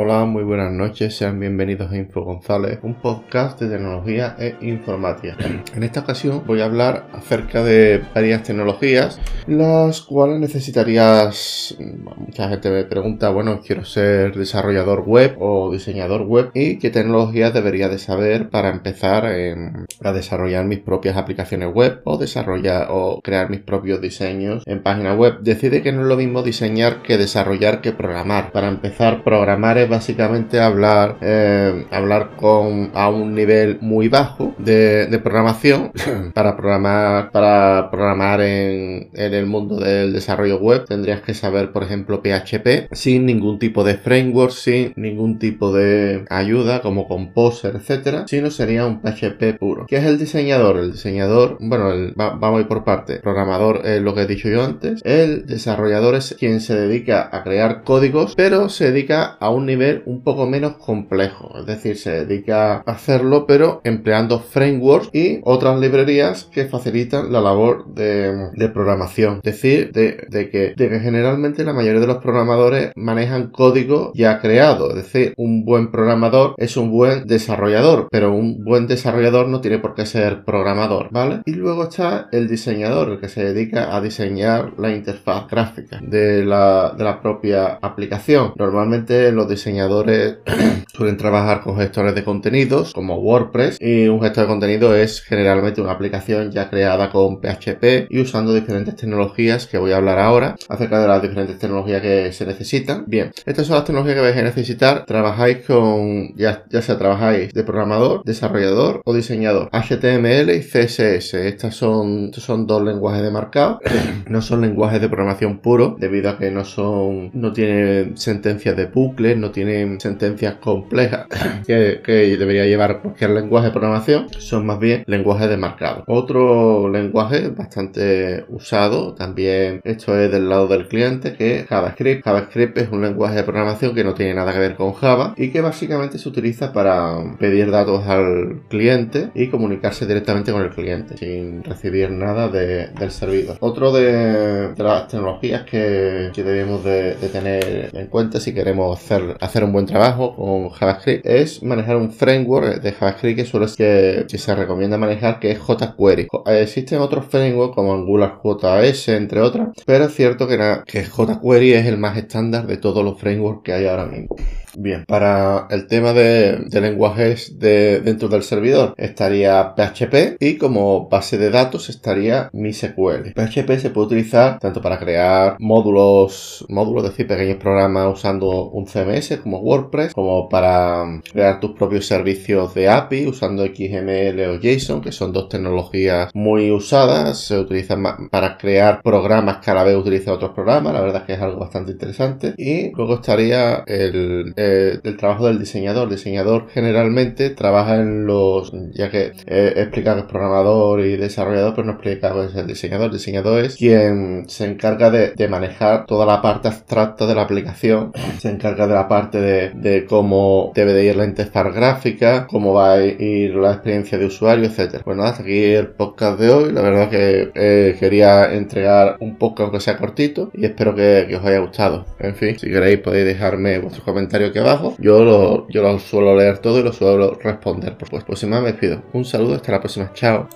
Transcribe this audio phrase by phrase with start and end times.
[0.00, 5.36] Hola, muy buenas noches, sean bienvenidos a Info González, un podcast de tecnología e informática.
[5.74, 11.76] En esta ocasión voy a hablar acerca de varias tecnologías, las cuales necesitarías.
[12.16, 17.52] Mucha gente me pregunta, bueno, quiero ser desarrollador web o diseñador web y qué tecnologías
[17.52, 23.50] debería de saber para empezar a desarrollar mis propias aplicaciones web o desarrollar o crear
[23.50, 25.40] mis propios diseños en página web.
[25.40, 28.52] Decide que no es lo mismo diseñar que desarrollar que programar.
[28.52, 35.18] Para empezar, programar es básicamente hablar, eh, hablar con, a un nivel muy bajo de,
[35.22, 35.90] programación
[36.34, 41.82] para programar, para programar en, en, el mundo del desarrollo web tendrías que saber, por
[41.82, 48.24] ejemplo, PHP sin ningún tipo de framework, sin ningún tipo de ayuda como Composer, etcétera,
[48.28, 49.86] sino sería un PHP puro.
[49.86, 50.78] ¿Qué es el diseñador?
[50.78, 53.16] El diseñador, bueno, vamos a ir por parte.
[53.16, 55.00] Programador es lo que he dicho yo antes.
[55.04, 59.77] El desarrollador es quien se dedica a crear códigos, pero se dedica a un nivel
[60.06, 61.58] un poco menos complejo.
[61.58, 67.40] Es decir, se dedica a hacerlo, pero empleando frameworks y otras librerías que facilitan la
[67.40, 69.40] labor de, programación.
[69.42, 74.90] Es decir, de, que, de generalmente la mayoría de los programadores manejan código ya creado.
[74.90, 79.78] Es decir, un buen programador es un buen desarrollador, pero un buen desarrollador no tiene
[79.78, 81.42] por qué ser programador, ¿vale?
[81.46, 86.94] Y luego está el diseñador, que se dedica a diseñar la interfaz gráfica de la,
[86.96, 88.52] de la propia aplicación.
[88.56, 90.36] Normalmente los diseñadores
[90.94, 95.80] suelen trabajar con gestores de contenidos como WordPress y un gestor de contenido es generalmente
[95.80, 100.56] una aplicación ya creada con PHP y usando diferentes tecnologías que voy a hablar ahora
[100.68, 103.04] acerca de las diferentes tecnologías que se necesitan.
[103.06, 105.04] Bien, estas son las tecnologías que vais a necesitar.
[105.04, 109.68] Trabajáis con, ya, ya sea trabajáis de programador, desarrollador o diseñador.
[109.72, 111.34] HTML y CSS.
[111.34, 113.80] Estas son, son dos lenguajes de marcado.
[114.28, 118.86] no son lenguajes de programación puro debido a que no son, no tienen sentencias de
[118.86, 121.26] bucles, no tienen sentencias complejas
[121.66, 122.00] que,
[122.38, 126.04] debería llevar cualquier lenguaje de programación, son más bien lenguajes de marcado.
[126.06, 132.24] Otro lenguaje bastante usado también, esto es del lado del cliente, que es JavaScript.
[132.24, 135.50] JavaScript es un lenguaje de programación que no tiene nada que ver con Java y
[135.50, 141.16] que básicamente se utiliza para pedir datos al cliente y comunicarse directamente con el cliente
[141.16, 143.56] sin recibir nada del servidor.
[143.60, 149.72] Otro de, las tecnologías que, debemos de, tener en cuenta si queremos hacer, hacer un
[149.72, 154.54] buen trabajo con JavaScript es manejar un framework de JavaScript que suele que, que se
[154.54, 156.28] recomienda manejar que es jQuery.
[156.46, 161.98] Existen otros frameworks como AngularJS entre otras, pero es cierto que, que jQuery es el
[161.98, 164.36] más estándar de todos los frameworks que hay ahora mismo.
[164.76, 171.38] Bien, para el tema de, lenguajes de, dentro del servidor estaría PHP y como base
[171.38, 173.32] de datos estaría MySQL.
[173.34, 178.86] PHP se puede utilizar tanto para crear módulos, módulos, es decir, pequeños programas usando un
[178.86, 185.00] CMS como WordPress, como para crear tus propios servicios de API usando XML o JSON,
[185.00, 187.38] que son dos tecnologías muy usadas.
[187.38, 190.92] Se utilizan para crear programas que a la vez utilizan otros programas.
[190.92, 192.54] La verdad es que es algo bastante interesante.
[192.56, 196.04] Y luego estaría el del trabajo del diseñador.
[196.04, 201.74] El diseñador generalmente trabaja en los, ya que he explicado que es programador y desarrollador,
[201.74, 203.06] pero no he explicado que es el diseñador.
[203.06, 208.12] El diseñador es quien se encarga de, manejar toda la parte abstracta de la aplicación,
[208.38, 212.94] se encarga de la parte de, cómo debe de ir la interfaz gráfica, cómo va
[212.94, 215.02] a ir la experiencia de usuario, etcétera.
[215.04, 216.72] Bueno, hasta aquí el podcast de hoy.
[216.72, 221.44] La verdad que eh, quería entregar un podcast aunque sea cortito y espero que os
[221.44, 222.04] haya gustado.
[222.18, 224.94] En fin, si queréis podéis dejarme vuestros comentarios aquí abajo.
[224.98, 227.96] Yo lo, yo lo suelo leer todo y lo suelo responder.
[227.96, 229.02] Por pues, próxima me despido.
[229.12, 230.12] Un saludo, hasta la próxima.
[230.12, 230.48] Chao.